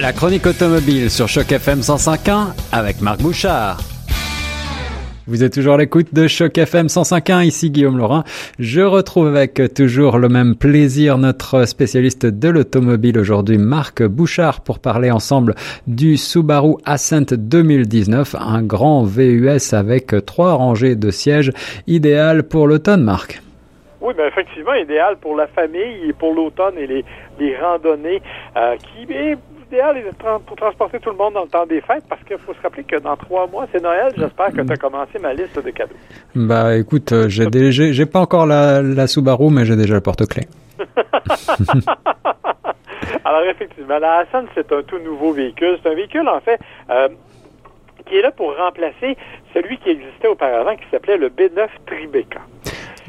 [0.00, 3.78] La chronique automobile sur Choc FM 105.1 avec Marc Bouchard.
[5.26, 8.22] Vous êtes toujours à l'écoute de Choc FM 105.1, ici Guillaume Laurin.
[8.60, 14.78] Je retrouve avec toujours le même plaisir notre spécialiste de l'automobile aujourd'hui, Marc Bouchard, pour
[14.78, 15.56] parler ensemble
[15.88, 21.50] du Subaru Ascent 2019, un grand VUS avec trois rangées de sièges,
[21.88, 23.42] idéal pour l'automne, Marc.
[24.00, 28.22] Oui, mais effectivement, idéal pour la famille et pour l'automne et les, randonnées,
[28.56, 29.04] euh, qui
[29.68, 29.96] idéal
[30.46, 32.84] pour transporter tout le monde dans le temps des fêtes parce qu'il faut se rappeler
[32.84, 34.12] que dans trois mois, c'est Noël.
[34.16, 35.94] J'espère que tu as commencé ma liste de cadeaux.
[36.34, 40.48] Bah écoute, euh, j'ai j'ai pas encore la, la Subaru, mais j'ai déjà le porte-clés.
[43.24, 45.78] Alors effectivement, la Hassan, c'est un tout nouveau véhicule.
[45.82, 46.58] C'est un véhicule, en fait,
[46.90, 47.08] euh,
[48.06, 49.16] qui est là pour remplacer
[49.54, 52.40] celui qui existait auparavant, qui s'appelait le B9 Tribeca.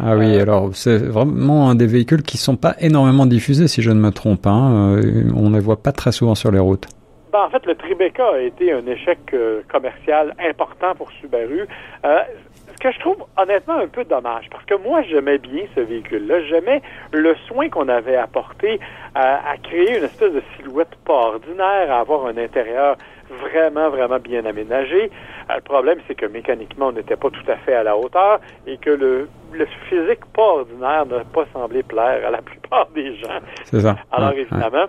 [0.00, 3.82] Ah oui, euh, alors c'est vraiment un des véhicules qui sont pas énormément diffusés, si
[3.82, 4.46] je ne me trompe.
[4.46, 4.96] Hein.
[4.96, 6.86] Euh, on ne les voit pas très souvent sur les routes.
[7.32, 11.66] Ben, en fait, le Tribeca a été un échec euh, commercial important pour Subaru.
[12.04, 16.44] ce que je trouve honnêtement un peu dommage, parce que moi j'aimais bien ce véhicule-là,
[16.44, 18.78] j'aimais le soin qu'on avait apporté
[19.16, 22.96] à, créer une espèce de silhouette pas ordinaire, à avoir un intérieur
[23.30, 25.10] vraiment, vraiment bien aménagé.
[25.48, 28.76] le problème, c'est que mécaniquement, on n'était pas tout à fait à la hauteur et
[28.78, 33.40] que le le physique pas ordinaire n'a pas semblé plaire à la plupart des gens.
[33.64, 33.96] C'est ça.
[34.12, 34.86] Alors évidemment,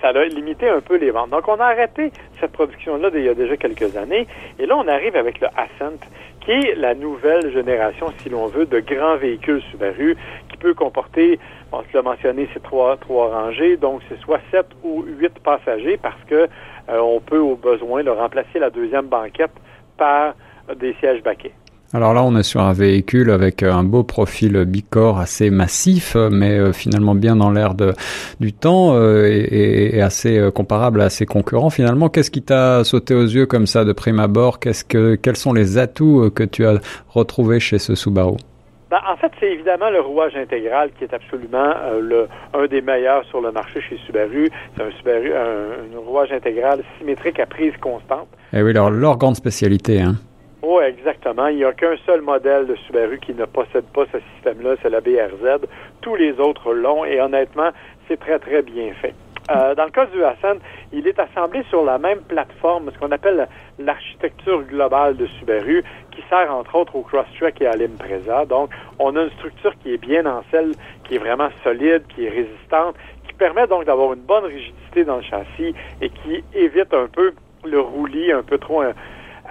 [0.00, 1.30] ça a limité un peu les ventes.
[1.30, 4.26] Donc on a arrêté cette production-là il y a déjà quelques années,
[4.58, 5.98] et là on arrive avec le Ascent,
[6.46, 10.16] qui est la nouvelle génération, si l'on veut, de grands véhicules Subaru,
[10.48, 11.40] qui peut comporter,
[11.72, 15.98] on se l'a mentionné, c'est trois, trois rangées, donc c'est soit sept ou huit passagers,
[16.00, 16.48] parce que
[16.88, 19.50] euh, on peut au besoin le remplacer la deuxième banquette
[19.98, 20.34] par
[20.76, 21.52] des sièges baquets.
[21.96, 26.14] Alors là, on est sur un véhicule avec euh, un beau profil bicorps assez massif,
[26.14, 27.72] euh, mais euh, finalement bien dans l'air
[28.38, 31.70] du temps et, assez comparable à ses concurrents.
[31.70, 34.60] Finalement, qu'est-ce qui t'a sauté aux yeux comme ça de prime abord?
[34.60, 36.74] Qu'est-ce que, quels sont les atouts que tu as
[37.08, 38.36] retrouvés chez ce Subaru?
[38.90, 43.24] Ben, en fait, c'est évidemment le rouage intégral qui est absolument le, un des meilleurs
[43.24, 44.50] sur le marché chez Subaru.
[44.76, 48.28] C'est un, Subaru, un, rouage intégral symétrique à prise constante.
[48.52, 50.16] Eh oui, alors leur grande spécialité, hein.
[50.86, 51.46] Exactement.
[51.48, 54.90] Il n'y a qu'un seul modèle de Subaru qui ne possède pas ce système-là, c'est
[54.90, 55.66] la BRZ.
[56.00, 57.70] Tous les autres l'ont et honnêtement,
[58.08, 59.14] c'est très, très bien fait.
[59.48, 60.58] Euh, dans le cas du Hassan,
[60.92, 63.46] il est assemblé sur la même plateforme, ce qu'on appelle
[63.78, 68.44] l'architecture globale de Subaru, qui sert entre autres au Crosstrek et à l'Impreza.
[68.46, 70.72] Donc, on a une structure qui est bien en selle,
[71.04, 72.96] qui est vraiment solide, qui est résistante,
[73.28, 77.32] qui permet donc d'avoir une bonne rigidité dans le châssis et qui évite un peu
[77.64, 78.82] le roulis un peu trop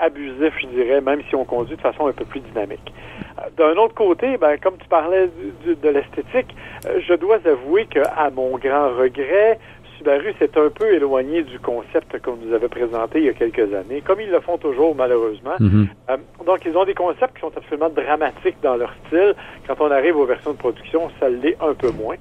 [0.01, 2.93] abusif, je dirais, même si on conduit de façon un peu plus dynamique.
[3.39, 5.29] Euh, d'un autre côté, ben, comme tu parlais
[5.65, 9.59] de l'esthétique, euh, je dois avouer qu'à mon grand regret,
[9.97, 13.73] Subaru s'est un peu éloigné du concept qu'on nous avait présenté il y a quelques
[13.73, 15.55] années, comme ils le font toujours malheureusement.
[15.59, 15.87] Mm-hmm.
[16.09, 19.35] Euh, donc ils ont des concepts qui sont absolument dramatiques dans leur style.
[19.67, 22.15] Quand on arrive aux versions de production, ça l'est un peu moins.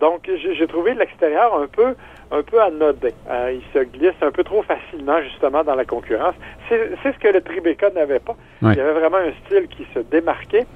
[0.00, 1.94] donc j'ai trouvé l'extérieur un peu
[2.32, 3.10] un peu anodin.
[3.30, 6.34] Euh, il se glisse un peu trop facilement justement dans la concurrence.
[6.68, 8.36] C'est ce que le Tribeca n'avait pas.
[8.62, 10.66] Il y avait vraiment un style qui se démarquait.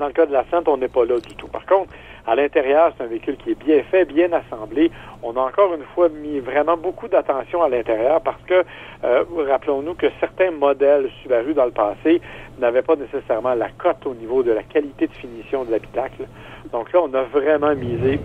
[0.00, 1.46] Dans le cas de la Sainte, on n'est pas là du tout.
[1.48, 1.90] Par contre,
[2.26, 4.90] à l'intérieur, c'est un véhicule qui est bien fait, bien assemblé.
[5.22, 8.64] On a encore une fois mis vraiment beaucoup d'attention à l'intérieur parce que,
[9.04, 12.22] euh, rappelons-nous que certains modèles Subaru dans le passé
[12.58, 16.24] n'avaient pas nécessairement la cote au niveau de la qualité de finition de l'habitacle.
[16.72, 18.20] Donc là, on a vraiment misé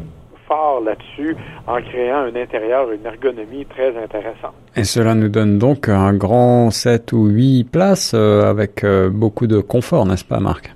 [0.48, 1.36] fort là-dessus
[1.68, 4.54] en créant un intérieur, une ergonomie très intéressante.
[4.78, 9.48] Et cela nous donne donc un grand 7 ou 8 places euh, avec euh, beaucoup
[9.48, 10.74] de confort, n'est-ce pas, Marc?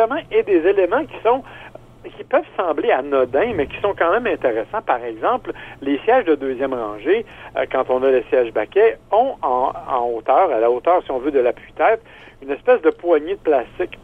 [0.00, 1.42] Exactement, et des éléments qui sont
[2.16, 4.80] qui peuvent sembler anodins, mais qui sont quand même intéressants.
[4.86, 5.52] Par exemple,
[5.82, 10.06] les sièges de deuxième rangée, euh, quand on a les sièges baquets, ont en, en
[10.06, 12.00] hauteur, à la hauteur, si on veut, de l'appui-tête,
[12.42, 13.98] une espèce de poignée de plastique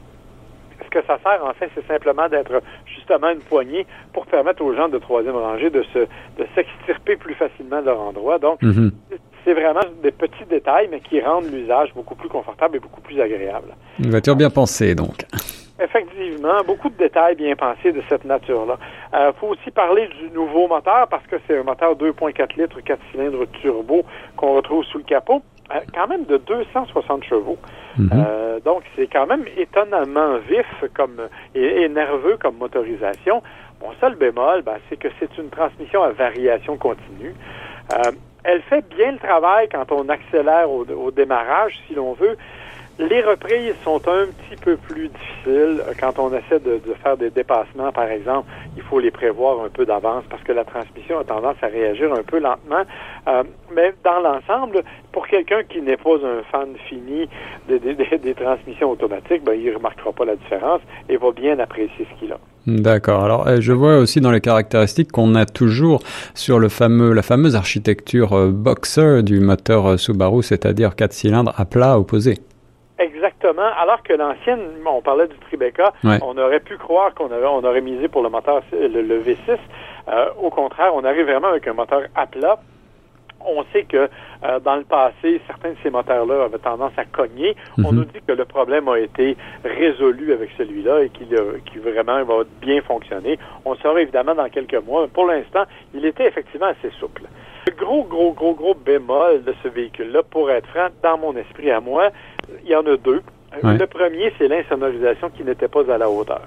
[0.84, 4.75] ce que ça sert, en fait, c'est simplement d'être justement une poignée pour permettre aux
[4.75, 8.39] gens de troisième rangée de se de s'extirper plus facilement de leur endroit.
[8.39, 8.92] Donc, mhm.
[9.45, 13.21] c'est vraiment des petits détails, mais qui rendent l'usage beaucoup plus confortable et beaucoup plus
[13.21, 13.75] agréable.
[13.99, 15.25] Une voiture bien pensée, donc?
[15.78, 18.78] Effectivement, beaucoup de détails bien pensés de cette nature-là.
[19.13, 22.81] Il euh, faut aussi parler du nouveau moteur parce que c'est un moteur 2.4 litres,
[22.81, 24.03] 4 cylindres turbo
[24.37, 25.43] qu'on retrouve sous le capot.
[25.75, 27.59] Euh, quand même de 260 chevaux.
[27.99, 28.11] Mhm.
[28.13, 33.43] Euh, donc, c'est quand même étonnamment vif comme et, nerveux comme motorisation.
[33.83, 37.34] Mon seul bémol, ben, c'est que c'est une transmission à variation continue.
[37.93, 38.13] Euh,
[38.45, 42.37] elle fait bien le travail quand on accélère au, démarrage, si l'on veut,
[42.98, 47.93] les reprises sont un petit peu plus difficiles quand on essaie de, faire des dépassements,
[47.93, 48.48] par exemple.
[48.77, 52.13] Il faut les prévoir un peu d'avance parce que la transmission a tendance à réagir
[52.13, 52.84] un peu lentement.
[53.28, 53.43] Euh,
[53.75, 54.83] mais dans l'ensemble,
[55.13, 57.28] pour quelqu'un qui n'est pas un fan fini
[57.69, 62.19] des, transmissions automatiques, ben, il ne remarquera pas la différence et va bien apprécier ce
[62.19, 62.39] qu'il a.
[62.66, 63.25] D'accord.
[63.25, 66.03] Alors, euh, je vois aussi dans les caractéristiques qu'on a toujours
[66.34, 71.66] sur le fameux, la fameuse architecture euh, Boxer du moteur Subaru, c'est-à-dire quatre cylindres à
[71.66, 72.39] plat opposé.
[72.98, 73.69] Exactement.
[73.78, 77.83] Alors que l'ancienne, on parlait du Tribeca, on aurait pu croire qu'on avait, on aurait
[77.83, 79.59] misé pour le moteur, le, V6.
[80.09, 82.59] Euh, au contraire, on arrive vraiment avec un moteur à plat.
[83.48, 84.09] On sait que
[84.45, 87.54] euh, dans le passé, certains de ces moteurs-là avaient tendance à cogner.
[87.78, 87.98] On mhm.
[87.98, 91.28] nous dit que le problème a été résolu avec celui-là et qu'il
[91.66, 93.39] qu vraiment va bien fonctionner.
[93.65, 95.07] On le saura évidemment dans quelques mois.
[95.09, 95.65] Pour l'instant,
[95.95, 97.22] il était effectivement assez souple.
[97.69, 101.71] Le gros, gros, gros, gros bémol de ce véhicule-là, pour être franc, dans mon esprit
[101.71, 102.10] à moi,
[102.65, 103.22] il y en a deux.
[103.63, 106.43] Le premier, c'est l'insonorisation qui n'était pas à la hauteur.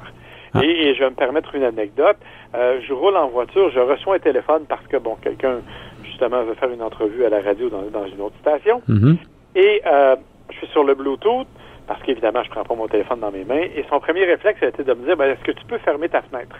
[0.54, 0.64] Ah.
[0.64, 2.18] Et, je vais me permettre une anecdote.
[2.56, 5.60] Euh, je roule en voiture, je reçois un téléphone parce que, bon, quelqu'un,
[6.04, 8.82] justement, veut faire une entrevue à la radio dans, une autre station.
[8.90, 9.18] Mm-hmm.
[9.56, 10.16] Et euh,
[10.52, 11.48] je suis sur le Bluetooth
[11.88, 13.62] parce qu'évidemment, je prends pas mon téléphone dans mes mains.
[13.76, 16.10] Et son premier réflexe a été de me dire, ben, est-ce que tu peux fermer
[16.10, 16.56] ta fenêtre?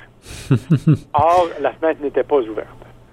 [1.14, 2.68] Or, la fenêtre n'était pas ouverte.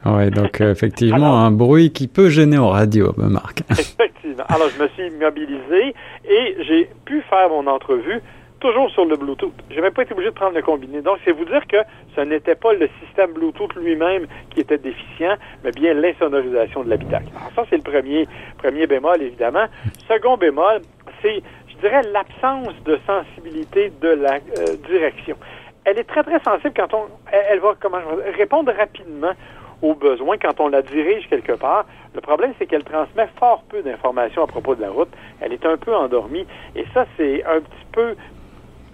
[0.06, 3.62] Oui, donc euh, effectivement, un bruit qui peut gêner en radio, Marc.
[4.48, 5.94] Alors, je me suis mobilisé
[6.28, 8.20] et j'ai pu faire mon entrevue
[8.60, 9.52] toujours sur le Bluetooth.
[9.70, 11.02] Je n'ai pas été obligé de prendre le combiné.
[11.02, 11.76] Donc, c'est vous dire que
[12.14, 17.26] ce n'était pas le système Bluetooth lui-même qui était déficient, mais bien l'insonorisation de l'habitacle.
[17.36, 18.26] Alors, ça, c'est le premier,
[18.58, 19.66] premier bémol, évidemment.
[20.08, 20.80] Second bémol,
[21.22, 25.36] c'est, je dirais, l'absence de sensibilité de la euh, direction.
[25.84, 27.98] Elle est très, très sensible quand on, elle, va, comment
[28.36, 29.32] répondre rapidement
[29.82, 31.86] aux besoins quand on la dirige quelque part.
[32.14, 35.10] Le problème, c'est qu'elle transmet fort peu d'informations à propos de la route.
[35.40, 36.46] Elle est un peu endormie.
[36.74, 38.14] Et ça, c'est un petit peu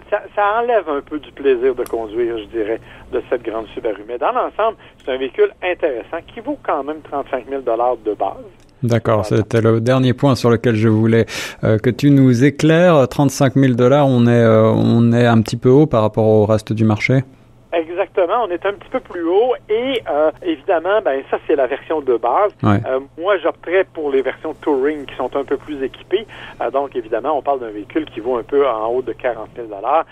[0.09, 2.79] ça, ça, enlève un peu du plaisir de conduire, je dirais,
[3.11, 4.03] de cette grande Subaru.
[4.07, 8.35] Mais dans l'ensemble, c'est un véhicule intéressant qui vaut quand même 35 000 de base.
[8.83, 11.25] D'accord, c'était le dernier point sur lequel je voulais
[11.63, 13.07] euh, que tu nous éclaires.
[13.07, 16.45] 35 000 dollars, on est euh, on est un petit peu haut par rapport au
[16.45, 17.23] reste du marché?
[17.73, 21.65] Exactement, on est un petit peu plus haut et euh, évidemment, ben ça c'est la
[21.65, 22.53] version de base.
[22.63, 26.27] Euh, moi, j'opterais pour les versions touring qui sont un peu plus équipées.
[26.61, 29.49] Euh, donc évidemment, on parle d'un véhicule qui vaut un peu en haut de 40
[29.55, 30.05] 000 dollars.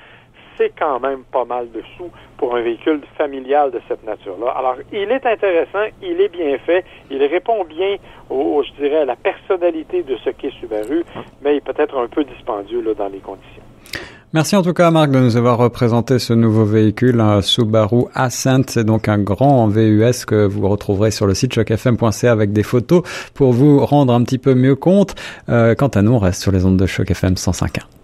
[0.57, 4.53] C'est quand même pas mal de sous pour un véhicule familial de cette nature-là.
[4.57, 7.97] Alors, il est intéressant, il est bien fait, il répond bien,
[8.29, 11.03] au, je dirais, à la personnalité de ce qu'est Subaru,
[11.41, 13.60] mais il est peut-être un peu dispendieux là, dans les conditions.
[14.33, 18.61] Merci en tout cas Marc de nous avoir représenté ce nouveau véhicule, un Subaru Ascent.
[18.67, 23.03] C'est donc un grand VUS que vous retrouverez sur le site chocfm.ca avec des photos
[23.33, 25.15] pour vous rendre un petit peu mieux compte.
[25.49, 28.00] Euh, quant à nous, on reste sur les ondes de Choc FM 105.1.